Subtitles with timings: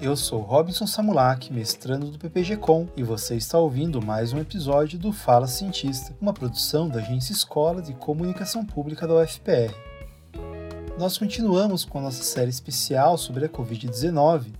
[0.00, 5.12] Eu sou Robinson Samulak, mestrando do PPG-Com, e você está ouvindo mais um episódio do
[5.12, 9.74] Fala Cientista, uma produção da Agência Escola de Comunicação Pública da UFPR.
[10.96, 14.52] Nós continuamos com a nossa série especial sobre a Covid-19,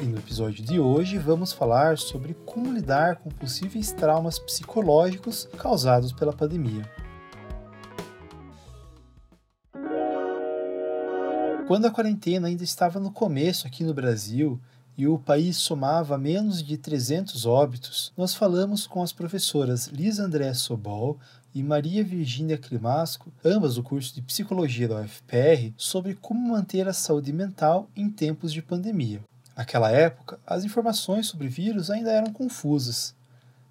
[0.00, 6.12] e no episódio de hoje vamos falar sobre como lidar com possíveis traumas psicológicos causados
[6.12, 6.88] pela pandemia.
[11.66, 14.60] Quando a quarentena ainda estava no começo aqui no Brasil
[14.96, 20.54] e o país somava menos de 300 óbitos, nós falamos com as professoras Liz André
[20.54, 21.18] Sobol
[21.54, 26.92] e Maria Virgínia Climasco, ambas do curso de Psicologia da UFPR, sobre como manter a
[26.92, 29.20] saúde mental em tempos de pandemia.
[29.56, 33.14] Naquela época, as informações sobre vírus ainda eram confusas.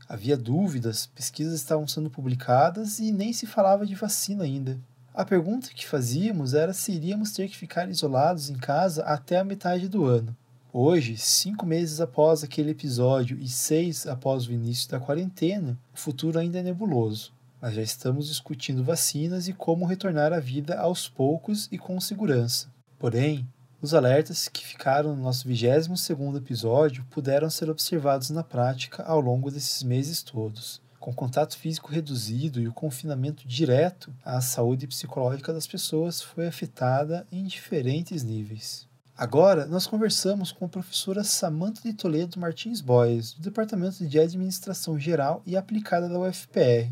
[0.08, 4.78] Havia dúvidas, pesquisas estavam sendo publicadas e nem se falava de vacina ainda.
[5.14, 9.44] A pergunta que fazíamos era se iríamos ter que ficar isolados em casa até a
[9.44, 10.36] metade do ano.
[10.76, 16.40] Hoje, cinco meses após aquele episódio e seis após o início da quarentena, o futuro
[16.40, 21.70] ainda é nebuloso, mas já estamos discutindo vacinas e como retornar à vida aos poucos
[21.72, 22.74] e com segurança.
[22.98, 23.48] Porém,
[23.80, 29.52] os alertas que ficaram no nosso 22º episódio puderam ser observados na prática ao longo
[29.52, 35.68] desses meses todos com contato físico reduzido e o confinamento direto, a saúde psicológica das
[35.68, 38.88] pessoas foi afetada em diferentes níveis.
[39.16, 44.98] Agora, nós conversamos com a professora Samantha de Toledo Martins Boys, do Departamento de Administração
[44.98, 46.92] Geral e Aplicada da UFPR,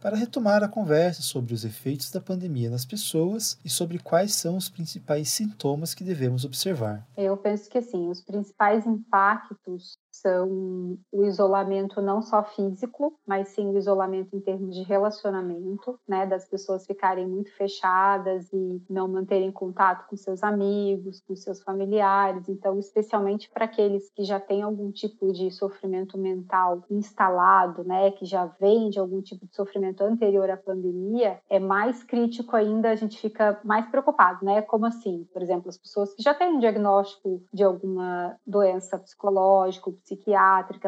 [0.00, 4.56] para retomar a conversa sobre os efeitos da pandemia nas pessoas e sobre quais são
[4.56, 7.04] os principais sintomas que devemos observar.
[7.16, 13.70] Eu penso que assim, os principais impactos são o isolamento não só físico, mas sim
[13.70, 19.52] o isolamento em termos de relacionamento, né, das pessoas ficarem muito fechadas e não manterem
[19.52, 22.48] contato com seus amigos, com seus familiares.
[22.48, 28.24] Então, especialmente para aqueles que já têm algum tipo de sofrimento mental instalado, né, que
[28.24, 32.96] já vem de algum tipo de sofrimento anterior à pandemia, é mais crítico ainda, a
[32.96, 34.62] gente fica mais preocupado, né?
[34.62, 35.26] Como assim?
[35.32, 40.15] Por exemplo, as pessoas que já têm um diagnóstico de alguma doença psicológica, psiquiátrica,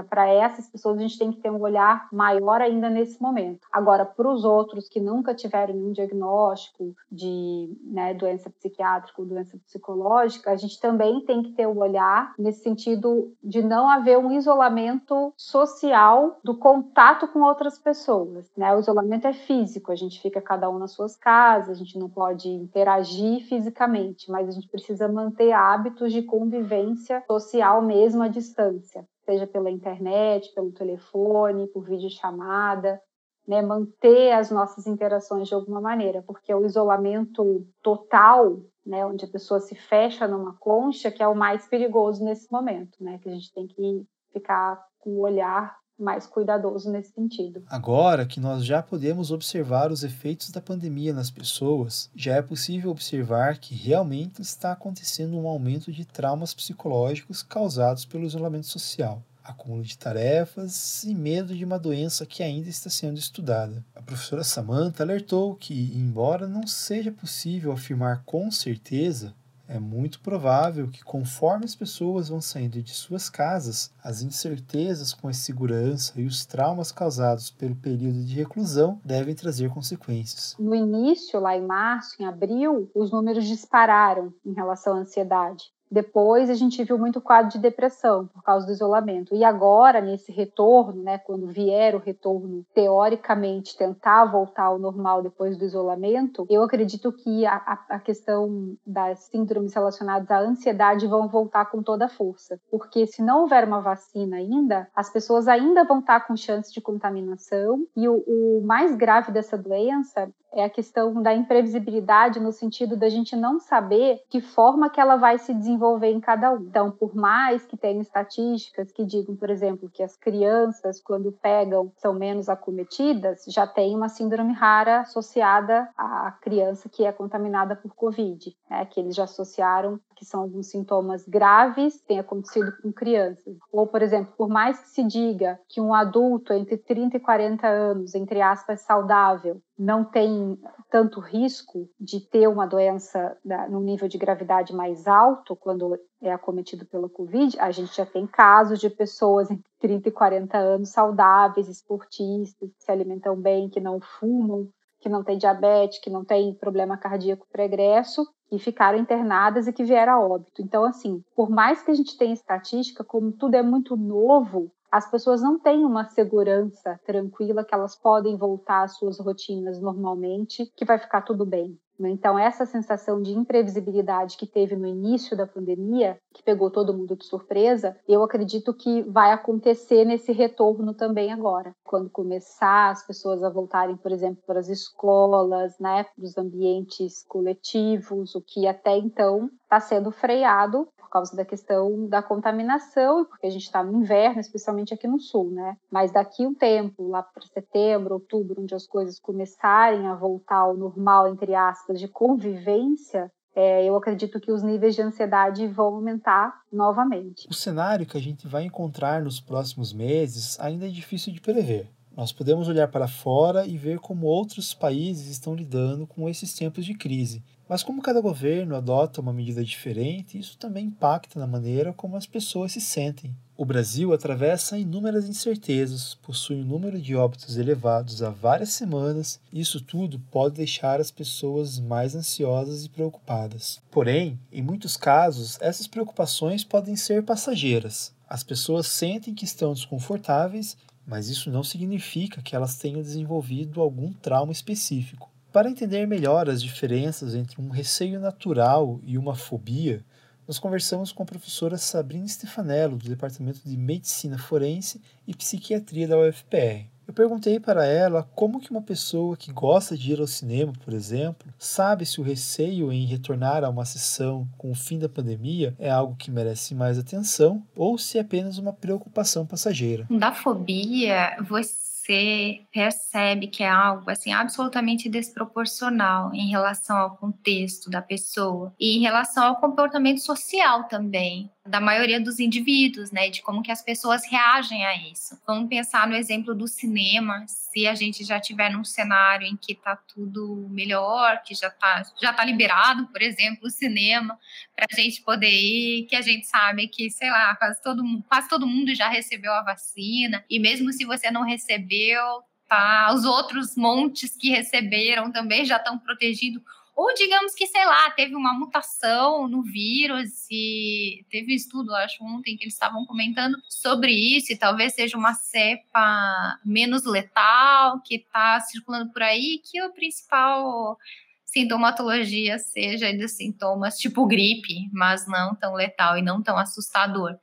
[0.09, 3.67] para essas pessoas a gente tem que ter um olhar maior ainda nesse momento.
[3.73, 9.59] Agora, para os outros que nunca tiveram nenhum diagnóstico de né, doença psiquiátrica ou doença
[9.59, 14.33] psicológica, a gente também tem que ter um olhar nesse sentido de não haver um
[14.33, 18.51] isolamento social do contato com outras pessoas.
[18.57, 18.75] Né?
[18.75, 22.09] O isolamento é físico, a gente fica cada um nas suas casas, a gente não
[22.09, 29.07] pode interagir fisicamente, mas a gente precisa manter hábitos de convivência social mesmo à distância
[29.29, 32.99] seja pela internet, pelo telefone, por videochamada,
[33.47, 39.29] né, manter as nossas interações de alguma maneira, porque o isolamento total, né, onde a
[39.29, 43.33] pessoa se fecha numa concha, que é o mais perigoso nesse momento, né, que a
[43.33, 47.63] gente tem que ficar com o olhar mais cuidadoso nesse sentido.
[47.69, 52.91] Agora que nós já podemos observar os efeitos da pandemia nas pessoas, já é possível
[52.91, 59.83] observar que realmente está acontecendo um aumento de traumas psicológicos causados pelo isolamento social acúmulo
[59.83, 63.85] de tarefas e medo de uma doença que ainda está sendo estudada.
[63.95, 69.35] A professora Samantha alertou que, embora não seja possível afirmar com certeza,
[69.69, 75.29] é muito provável que, conforme as pessoas vão saindo de suas casas, as incertezas com
[75.29, 80.57] a segurança e os traumas causados pelo período de reclusão devem trazer consequências.
[80.59, 85.65] No início, lá em março, em abril, os números dispararam em relação à ansiedade.
[85.91, 89.35] Depois a gente viu muito quadro de depressão por causa do isolamento.
[89.35, 95.57] E agora, nesse retorno, né, quando vier o retorno, teoricamente tentar voltar ao normal depois
[95.57, 101.67] do isolamento, eu acredito que a, a questão das síndromes relacionadas à ansiedade vão voltar
[101.67, 102.61] com toda a força.
[102.71, 106.81] Porque se não houver uma vacina ainda, as pessoas ainda vão estar com chance de
[106.81, 107.85] contaminação.
[107.97, 113.09] E o, o mais grave dessa doença é a questão da imprevisibilidade no sentido da
[113.09, 116.63] gente não saber que forma que ela vai se desenvolver em cada um.
[116.63, 121.93] Então, por mais que tenha estatísticas que digam, por exemplo, que as crianças quando pegam
[121.97, 127.95] são menos acometidas, já tem uma síndrome rara associada à criança que é contaminada por
[127.95, 128.85] COVID, né?
[128.87, 133.57] que eles já associaram que são alguns sintomas graves, tem acontecido com crianças.
[133.71, 137.67] Ou, por exemplo, por mais que se diga que um adulto entre 30 e 40
[137.69, 140.59] anos, entre aspas, saudável, não tem
[140.91, 143.37] tanto risco de ter uma doença
[143.71, 148.27] no nível de gravidade mais alto quando é acometido pela Covid, a gente já tem
[148.27, 153.79] casos de pessoas entre 30 e 40 anos saudáveis, esportistas, que se alimentam bem, que
[153.79, 154.69] não fumam,
[155.09, 159.83] que não têm diabetes, que não têm problema cardíaco pregresso, que ficaram internadas e que
[159.83, 160.61] vieram a óbito.
[160.61, 165.11] Então, assim, por mais que a gente tenha estatística, como tudo é muito novo, as
[165.11, 170.85] pessoas não têm uma segurança tranquila que elas podem voltar às suas rotinas normalmente, que
[170.85, 171.79] vai ficar tudo bem.
[172.07, 177.17] Então, essa sensação de imprevisibilidade que teve no início da pandemia, que pegou todo mundo
[177.17, 181.75] de surpresa, eu acredito que vai acontecer nesse retorno também agora.
[181.85, 187.25] Quando começar as pessoas a voltarem, por exemplo, para as escolas, né, para os ambientes
[187.29, 193.47] coletivos, o que até então está sendo freado por causa da questão da contaminação, porque
[193.47, 195.77] a gente está no inverno, especialmente aqui no sul, né?
[195.91, 200.77] Mas daqui um tempo, lá para setembro, outubro, onde as coisas começarem a voltar ao
[200.77, 206.63] normal, entre aspas, de convivência, é, eu acredito que os níveis de ansiedade vão aumentar
[206.73, 207.49] novamente.
[207.51, 211.91] O cenário que a gente vai encontrar nos próximos meses ainda é difícil de prever.
[212.17, 216.85] Nós podemos olhar para fora e ver como outros países estão lidando com esses tempos
[216.85, 217.45] de crise.
[217.69, 222.27] Mas como cada governo adota uma medida diferente, isso também impacta na maneira como as
[222.27, 223.37] pessoas se sentem.
[223.59, 229.61] O Brasil atravessa inúmeras incertezas, possui um número de óbitos elevados há várias semanas, e
[229.61, 233.81] isso tudo pode deixar as pessoas mais ansiosas e preocupadas.
[233.91, 238.15] Porém, em muitos casos, essas preocupações podem ser passageiras.
[238.29, 240.77] As pessoas sentem que estão desconfortáveis
[241.09, 245.31] mas isso não significa que elas tenham desenvolvido algum trauma específico.
[245.51, 250.05] Para entender melhor as diferenças entre um receio natural e uma fobia,
[250.49, 256.19] nós conversamos com a professora Sabrina Stefanello, do Departamento de Medicina Forense e Psiquiatria da
[256.19, 256.87] UFPR.
[257.07, 260.93] Eu perguntei para ela como que uma pessoa que gosta de ir ao cinema, por
[260.93, 265.75] exemplo, sabe se o receio em retornar a uma sessão com o fim da pandemia
[265.79, 270.07] é algo que merece mais atenção ou se é apenas uma preocupação passageira.
[270.11, 271.78] Da fobia, você
[272.09, 278.97] você percebe que é algo assim absolutamente desproporcional em relação ao contexto da pessoa e
[278.97, 283.83] em relação ao comportamento social também da maioria dos indivíduos, né, de como que as
[283.83, 285.39] pessoas reagem a isso.
[285.47, 289.73] Vamos pensar no exemplo do cinema, se a gente já tiver num cenário em que
[289.73, 294.39] está tudo melhor, que já está já tá liberado, por exemplo, o cinema,
[294.75, 298.49] para a gente poder ir, que a gente sabe que, sei lá, quase todo, quase
[298.49, 303.77] todo mundo já recebeu a vacina, e mesmo se você não recebeu, tá, os outros
[303.77, 306.63] montes que receberam também já estão protegidos
[306.99, 312.25] ou digamos que, sei lá, teve uma mutação no vírus e teve um estudo, acho,
[312.25, 318.17] ontem que eles estavam comentando sobre isso, e talvez seja uma cepa menos letal que
[318.17, 320.99] está circulando por aí, que o principal
[321.45, 327.39] sintomatologia seja dos sintomas tipo gripe, mas não tão letal e não tão assustador.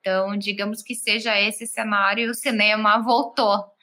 [0.00, 3.77] Então, digamos que seja esse cenário, o cinema voltou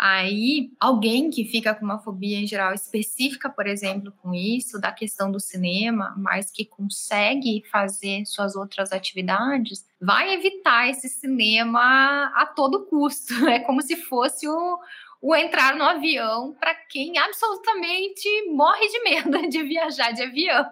[0.00, 4.92] Aí, alguém que fica com uma fobia em geral específica, por exemplo, com isso, da
[4.92, 12.46] questão do cinema, mas que consegue fazer suas outras atividades, vai evitar esse cinema a
[12.46, 13.34] todo custo.
[13.48, 14.78] É como se fosse o,
[15.20, 20.64] o entrar no avião para quem absolutamente morre de medo de viajar de avião.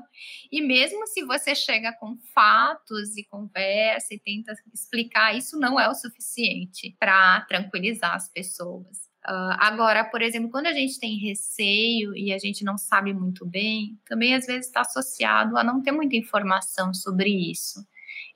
[0.52, 5.88] E mesmo se você chega com fatos e conversa e tenta explicar, isso não é
[5.88, 9.05] o suficiente para tranquilizar as pessoas.
[9.28, 13.44] Uh, agora, por exemplo, quando a gente tem receio e a gente não sabe muito
[13.44, 17.84] bem, também às vezes está associado a não ter muita informação sobre isso.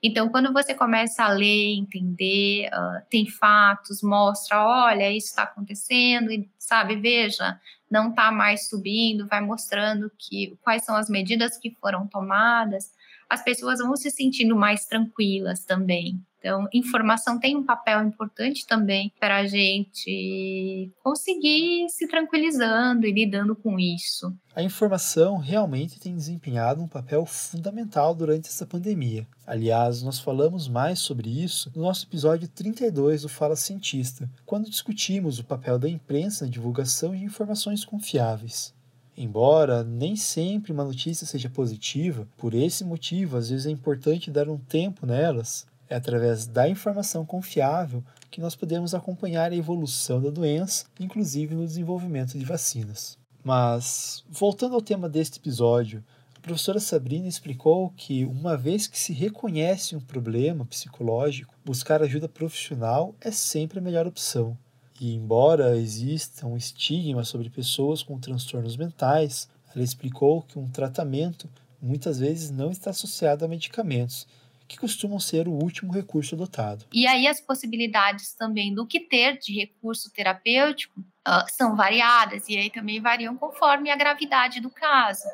[0.03, 6.31] Então, quando você começa a ler, entender, uh, tem fatos, mostra, olha, isso está acontecendo,
[6.31, 11.71] e sabe, veja, não está mais subindo, vai mostrando que quais são as medidas que
[11.79, 12.91] foram tomadas,
[13.31, 16.21] as pessoas vão se sentindo mais tranquilas também.
[16.37, 23.55] Então, informação tem um papel importante também para a gente conseguir se tranquilizando e lidando
[23.55, 24.35] com isso.
[24.53, 29.25] A informação realmente tem desempenhado um papel fundamental durante essa pandemia.
[29.47, 35.39] Aliás, nós falamos mais sobre isso no nosso episódio 32 do Fala Cientista, quando discutimos
[35.39, 38.73] o papel da imprensa na divulgação de informações confiáveis.
[39.17, 44.49] Embora nem sempre uma notícia seja positiva, por esse motivo, às vezes é importante dar
[44.49, 50.29] um tempo nelas é através da informação confiável que nós podemos acompanhar a evolução da
[50.29, 53.17] doença, inclusive no desenvolvimento de vacinas.
[53.43, 56.01] Mas, voltando ao tema deste episódio,
[56.37, 62.29] a professora Sabrina explicou que, uma vez que se reconhece um problema psicológico, buscar ajuda
[62.29, 64.57] profissional é sempre a melhor opção.
[65.01, 71.49] E, embora exista um estigma sobre pessoas com transtornos mentais, ela explicou que um tratamento
[71.81, 74.27] muitas vezes não está associado a medicamentos
[74.67, 76.85] que costumam ser o último recurso adotado.
[76.93, 82.55] E aí as possibilidades também do que ter de recurso terapêutico uh, são variadas e
[82.55, 85.27] aí também variam conforme a gravidade do caso.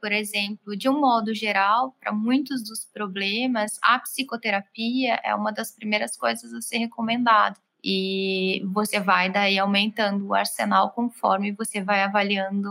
[0.00, 5.72] Por exemplo, de um modo geral, para muitos dos problemas, a psicoterapia é uma das
[5.72, 7.56] primeiras coisas a ser recomendada.
[7.82, 12.68] E você vai daí aumentando o arsenal conforme você vai avaliando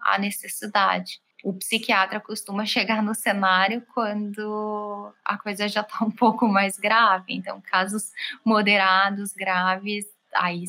[0.00, 1.20] a necessidade.
[1.44, 7.34] O psiquiatra costuma chegar no cenário quando a coisa já está um pouco mais grave.
[7.34, 8.10] Então, casos
[8.44, 10.64] moderados, graves, aí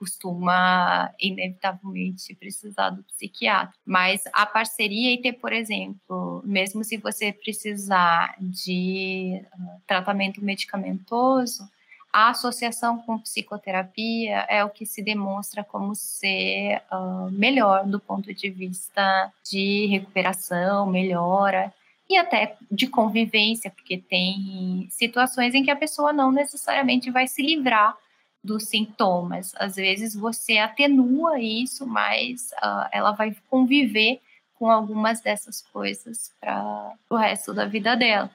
[0.00, 3.74] costuma inevitavelmente precisar do psiquiatra.
[3.84, 11.68] Mas a parceria e ter, por exemplo, mesmo se você precisar de uh, tratamento medicamentoso,
[12.12, 18.34] a associação com psicoterapia é o que se demonstra como ser uh, melhor do ponto
[18.34, 21.72] de vista de recuperação, melhora
[22.08, 27.40] e até de convivência, porque tem situações em que a pessoa não necessariamente vai se
[27.42, 27.96] livrar
[28.42, 29.52] dos sintomas.
[29.56, 34.20] Às vezes você atenua isso, mas uh, ela vai conviver
[34.54, 38.30] com algumas dessas coisas para o resto da vida dela.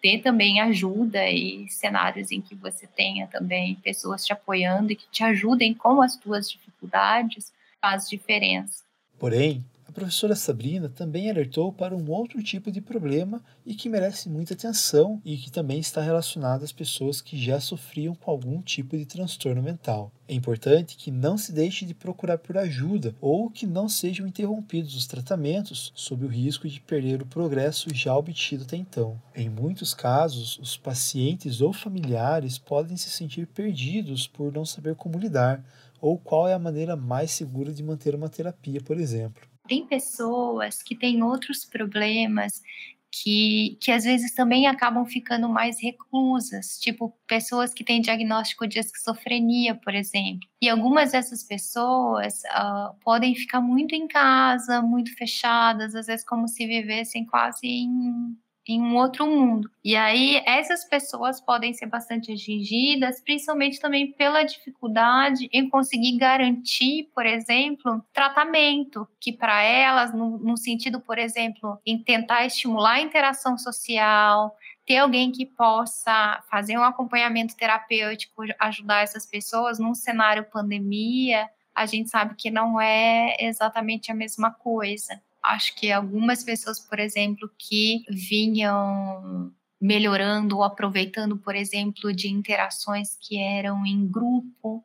[0.00, 5.08] Ter também ajuda e cenários em que você tenha também pessoas te apoiando e que
[5.10, 8.84] te ajudem com as tuas dificuldades faz diferença.
[9.18, 14.28] Porém, a professora Sabrina também alertou para um outro tipo de problema e que merece
[14.28, 18.98] muita atenção e que também está relacionado às pessoas que já sofriam com algum tipo
[18.98, 20.12] de transtorno mental.
[20.28, 24.94] É importante que não se deixe de procurar por ajuda ou que não sejam interrompidos
[24.94, 29.18] os tratamentos sob o risco de perder o progresso já obtido até então.
[29.34, 35.18] Em muitos casos, os pacientes ou familiares podem se sentir perdidos por não saber como
[35.18, 35.64] lidar
[35.98, 40.82] ou qual é a maneira mais segura de manter uma terapia, por exemplo tem pessoas
[40.82, 42.62] que têm outros problemas
[43.10, 48.78] que, que às vezes também acabam ficando mais reclusas, tipo pessoas que têm diagnóstico de
[48.78, 50.48] esquizofrenia, por exemplo.
[50.60, 56.46] E algumas dessas pessoas uh, podem ficar muito em casa, muito fechadas, às vezes como
[56.48, 58.36] se vivessem quase em
[58.68, 59.70] em um outro mundo.
[59.82, 67.10] E aí essas pessoas podem ser bastante atingidas, principalmente também pela dificuldade em conseguir garantir,
[67.14, 73.00] por exemplo, tratamento, que para elas, no, no sentido, por exemplo, em tentar estimular a
[73.00, 80.44] interação social, ter alguém que possa fazer um acompanhamento terapêutico, ajudar essas pessoas num cenário
[80.44, 86.80] pandemia, a gente sabe que não é exatamente a mesma coisa acho que algumas pessoas,
[86.80, 94.84] por exemplo, que vinham melhorando ou aproveitando, por exemplo, de interações que eram em grupo,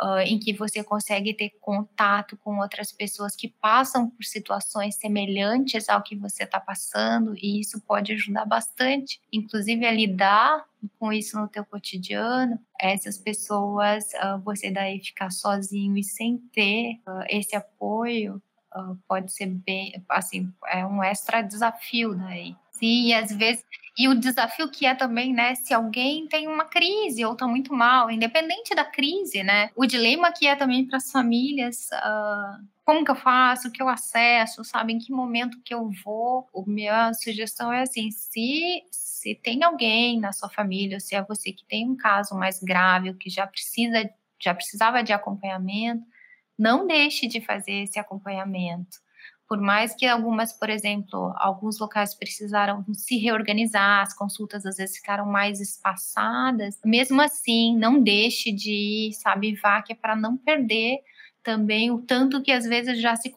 [0.00, 5.88] uh, em que você consegue ter contato com outras pessoas que passam por situações semelhantes
[5.88, 10.64] ao que você está passando, e isso pode ajudar bastante, inclusive a lidar
[10.98, 12.58] com isso no teu cotidiano.
[12.80, 18.42] Essas pessoas, uh, você daí ficar sozinho e sem ter uh, esse apoio,
[18.74, 22.56] uh, pode ser bem, assim, é um extra desafio daí.
[22.72, 23.62] Sim, e às vezes,
[23.98, 27.74] e o desafio que é também, né, se alguém tem uma crise ou tá muito
[27.74, 33.04] mal, independente da crise, né, o dilema que é também para as famílias, uh, como
[33.04, 36.62] que eu faço, o que eu acesso, sabe, em que momento que eu vou, a
[36.66, 41.64] minha sugestão é assim, se, se tem alguém na sua família, se é você que
[41.66, 44.08] tem um caso mais grave, que já precisa,
[44.40, 46.02] já precisava de acompanhamento,
[46.60, 48.98] não deixe de fazer esse acompanhamento.
[49.48, 54.98] Por mais que algumas, por exemplo, alguns locais precisaram se reorganizar, as consultas às vezes
[54.98, 60.36] ficaram mais espaçadas, mesmo assim, não deixe de ir, sabe, vá, que é para não
[60.36, 60.98] perder
[61.42, 63.34] também o tanto que às vezes já se,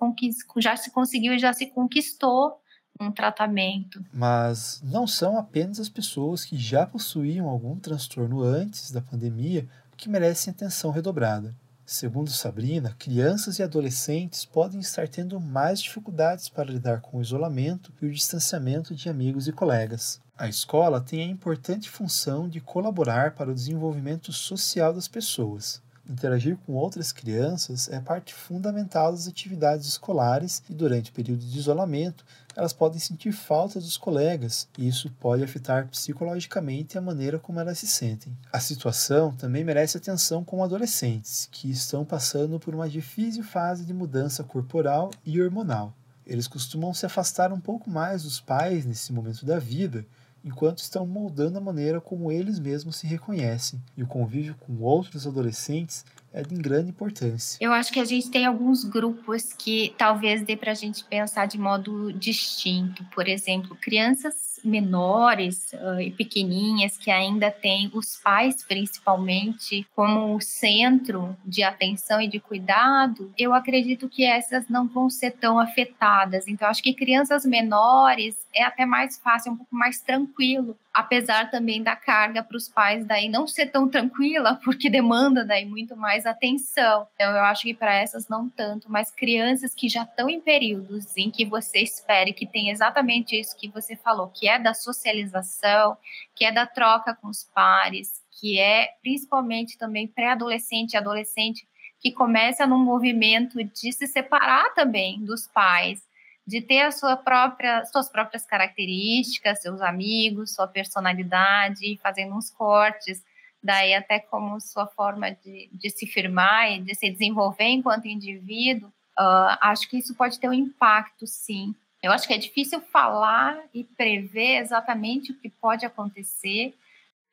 [0.58, 2.60] já se conseguiu e já se conquistou
[3.00, 4.04] um tratamento.
[4.14, 9.66] Mas não são apenas as pessoas que já possuíam algum transtorno antes da pandemia
[9.96, 11.56] que merecem atenção redobrada.
[11.94, 17.94] Segundo Sabrina, crianças e adolescentes podem estar tendo mais dificuldades para lidar com o isolamento
[18.02, 20.20] e o distanciamento de amigos e colegas.
[20.36, 25.83] A escola tem a importante função de colaborar para o desenvolvimento social das pessoas.
[26.08, 31.58] Interagir com outras crianças é parte fundamental das atividades escolares e, durante o período de
[31.58, 37.60] isolamento, elas podem sentir falta dos colegas e isso pode afetar psicologicamente a maneira como
[37.60, 38.38] elas se sentem.
[38.52, 43.94] A situação também merece atenção com adolescentes que estão passando por uma difícil fase de
[43.94, 45.96] mudança corporal e hormonal.
[46.26, 50.06] Eles costumam se afastar um pouco mais dos pais nesse momento da vida,
[50.44, 55.26] enquanto estão moldando a maneira como eles mesmos se reconhecem, e o convívio com outros
[55.26, 57.58] adolescentes é de grande importância.
[57.62, 61.46] Eu acho que a gente tem alguns grupos que talvez dê para a gente pensar
[61.46, 63.06] de modo distinto.
[63.14, 71.36] Por exemplo, crianças menores uh, e pequeninhas que ainda têm os pais principalmente como centro
[71.46, 76.48] de atenção e de cuidado, eu acredito que essas não vão ser tão afetadas.
[76.48, 81.82] Então acho que crianças menores é até mais fácil, um pouco mais tranquilo, apesar também
[81.82, 86.26] da carga para os pais daí não ser tão tranquila, porque demanda daí muito mais
[86.26, 87.08] atenção.
[87.16, 91.18] Então eu acho que para essas não tanto, mas crianças que já estão em períodos
[91.18, 95.98] em que você espere que tem exatamente isso que você falou, que é da socialização,
[96.36, 101.68] que é da troca com os pares, que é principalmente também pré-adolescente e adolescente
[102.00, 106.04] que começa num movimento de se separar também dos pais
[106.46, 113.24] de ter sua própria, suas próprias características, seus amigos, sua personalidade, fazendo uns cortes,
[113.64, 118.90] daí até como sua forma de, de se firmar e de se desenvolver enquanto indivíduo,
[119.18, 121.74] uh, acho que isso pode ter um impacto, sim.
[122.02, 126.76] Eu acho que é difícil falar e prever exatamente o que pode acontecer,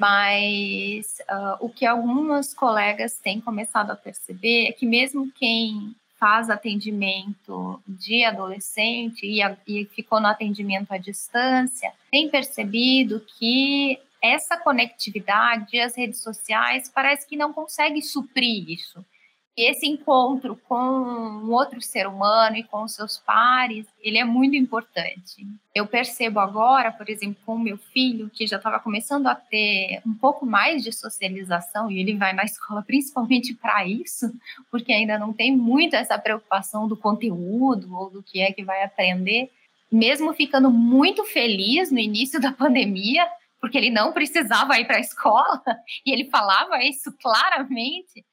[0.01, 6.51] mas uh, o que algumas colegas têm começado a perceber é que mesmo quem faz
[6.51, 14.59] atendimento de adolescente e, a, e ficou no atendimento à distância, tem percebido que essa
[14.59, 19.03] conectividade, as redes sociais, parece que não consegue suprir isso
[19.57, 25.47] esse encontro com um outro ser humano e com seus pares, ele é muito importante.
[25.75, 30.01] Eu percebo agora, por exemplo, com o meu filho, que já estava começando a ter
[30.07, 34.33] um pouco mais de socialização, e ele vai na escola principalmente para isso,
[34.71, 38.83] porque ainda não tem muito essa preocupação do conteúdo ou do que é que vai
[38.83, 39.51] aprender.
[39.91, 43.27] Mesmo ficando muito feliz no início da pandemia,
[43.61, 45.63] porque ele não precisava ir para a escola,
[46.07, 48.25] e ele falava isso claramente,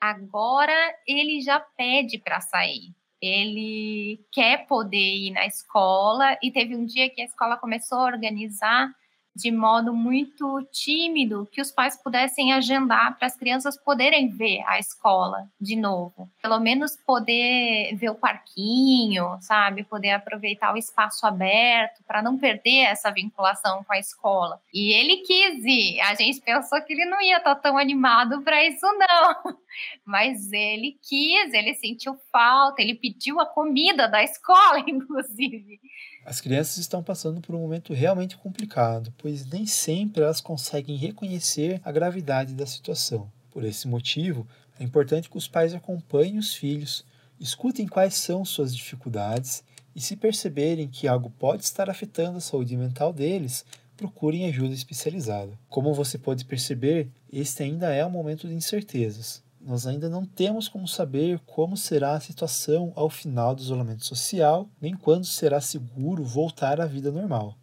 [0.00, 0.74] Agora
[1.06, 2.94] ele já pede para sair.
[3.20, 8.04] Ele quer poder ir na escola e teve um dia que a escola começou a
[8.04, 8.94] organizar
[9.34, 14.78] de modo muito tímido que os pais pudessem agendar para as crianças poderem ver a
[14.78, 16.30] escola de novo.
[16.40, 19.82] Pelo menos poder ver o parquinho, sabe?
[19.82, 24.60] Poder aproveitar o espaço aberto para não perder essa vinculação com a escola.
[24.72, 26.00] E ele quis ir.
[26.00, 29.56] A gente pensou que ele não ia estar tão animado para isso, não.
[30.04, 35.80] Mas ele quis, ele sentiu falta, ele pediu a comida da escola, inclusive.
[36.24, 41.82] As crianças estão passando por um momento realmente complicado, pois nem sempre elas conseguem reconhecer
[41.84, 43.30] a gravidade da situação.
[43.50, 44.48] Por esse motivo,
[44.80, 47.04] é importante que os pais acompanhem os filhos,
[47.38, 49.62] escutem quais são suas dificuldades
[49.94, 53.62] e, se perceberem que algo pode estar afetando a saúde mental deles,
[53.94, 55.52] procurem ajuda especializada.
[55.68, 60.68] Como você pode perceber, este ainda é um momento de incertezas nós ainda não temos
[60.68, 66.22] como saber como será a situação ao final do isolamento social, nem quando será seguro
[66.22, 67.56] voltar à vida normal.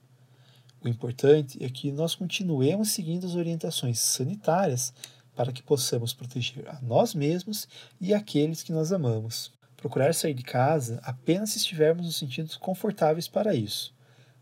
[0.83, 4.91] O importante é que nós continuemos seguindo as orientações sanitárias
[5.35, 7.67] para que possamos proteger a nós mesmos
[7.99, 9.51] e aqueles que nós amamos.
[9.77, 13.93] Procurar sair de casa apenas se estivermos nos sentindo confortáveis para isso.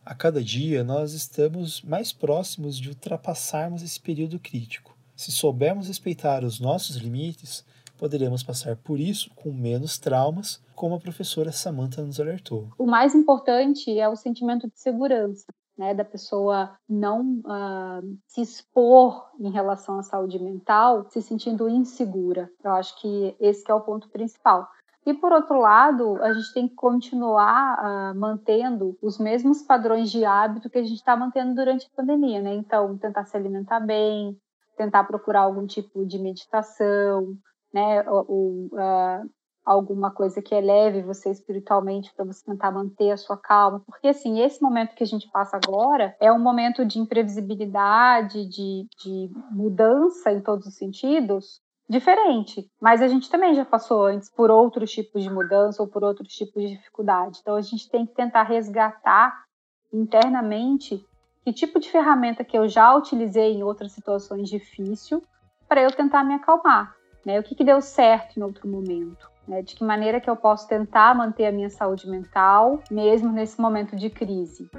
[0.06, 4.99] A cada dia nós estamos mais próximos de ultrapassarmos esse período crítico.
[5.20, 7.66] Se soubermos respeitar os nossos limites,
[7.98, 12.70] poderemos passar por isso com menos traumas, como a professora Samantha nos alertou.
[12.78, 15.46] O mais importante é o sentimento de segurança.
[15.78, 22.50] Né, da pessoa não uh, se expor em relação à saúde mental, se sentindo insegura.
[22.62, 24.68] Eu acho que esse que é o ponto principal.
[25.06, 30.26] E por outro lado, a gente tem que continuar uh, mantendo os mesmos padrões de
[30.26, 32.54] hábito que a gente está mantendo durante a pandemia, né?
[32.56, 34.38] Então, tentar se alimentar bem,
[34.80, 37.36] tentar procurar algum tipo de meditação,
[37.74, 39.30] né, ou, uh,
[39.66, 44.40] alguma coisa que eleve você espiritualmente para você tentar manter a sua calma, porque assim
[44.40, 50.32] esse momento que a gente passa agora é um momento de imprevisibilidade, de, de mudança
[50.32, 55.22] em todos os sentidos, diferente, mas a gente também já passou antes por outros tipos
[55.22, 59.44] de mudança ou por outros tipos de dificuldade, então a gente tem que tentar resgatar
[59.92, 61.04] internamente
[61.44, 65.22] que tipo de ferramenta que eu já utilizei em outras situações difíceis
[65.68, 67.40] para eu tentar me acalmar, né?
[67.40, 69.62] O que, que deu certo em outro momento, né?
[69.62, 73.96] De que maneira que eu posso tentar manter a minha saúde mental mesmo nesse momento
[73.96, 74.70] de crise.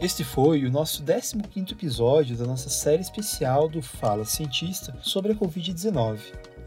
[0.00, 5.34] Este foi o nosso 15º episódio da nossa série especial do Fala Cientista sobre a
[5.34, 6.18] Covid-19.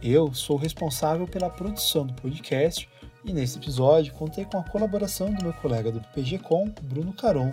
[0.01, 2.87] Eu sou responsável pela produção do podcast
[3.23, 7.51] e nesse episódio contei com a colaboração do meu colega do PGCom, Bruno Caron,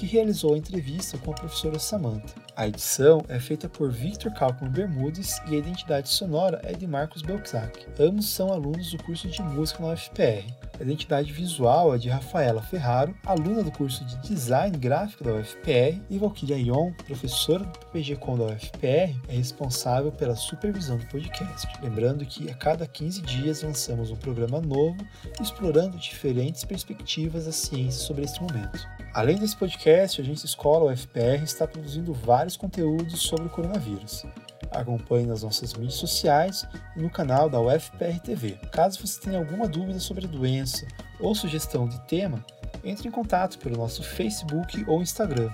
[0.00, 2.34] que realizou a entrevista com a professora Samantha.
[2.56, 7.20] A edição é feita por Victor Calcon Bermudes e a identidade sonora é de Marcos
[7.20, 7.86] Belczak.
[8.00, 10.46] Ambos são alunos do curso de música na UFPR.
[10.78, 16.00] A identidade visual é de Rafaela Ferraro, aluna do curso de Design Gráfico da UFPR,
[16.08, 21.68] e Valkyria Ion, professora do PPG-Com da UFPR, é responsável pela supervisão do podcast.
[21.82, 24.96] Lembrando que a cada 15 dias lançamos um programa novo
[25.42, 28.88] explorando diferentes perspectivas da ciência sobre este momento.
[29.12, 34.24] Além desse podcast, a Agência Escola UFPR está produzindo vários conteúdos sobre o coronavírus.
[34.70, 36.64] Acompanhe nas nossas mídias sociais
[36.96, 38.52] e no canal da UFPR TV.
[38.70, 40.86] Caso você tenha alguma dúvida sobre a doença
[41.18, 42.44] ou sugestão de tema,
[42.84, 45.50] entre em contato pelo nosso Facebook ou Instagram.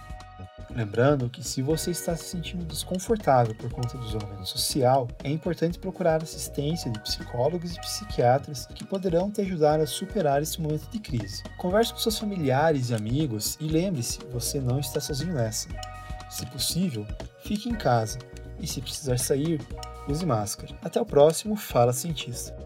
[0.76, 5.78] Lembrando que se você está se sentindo desconfortável por conta do isolamento social, é importante
[5.78, 10.98] procurar assistência de psicólogos e psiquiatras que poderão te ajudar a superar esse momento de
[10.98, 11.42] crise.
[11.56, 15.66] Converse com seus familiares e amigos e lembre-se, você não está sozinho nessa.
[16.28, 17.06] Se possível,
[17.42, 18.18] fique em casa
[18.60, 19.62] e se precisar sair,
[20.06, 20.76] use máscara.
[20.84, 22.65] Até o próximo Fala Cientista.